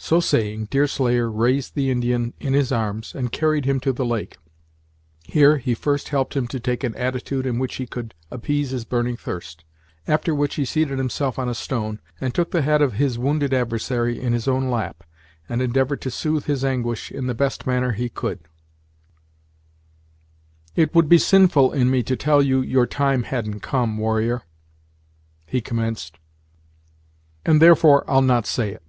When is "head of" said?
12.62-12.92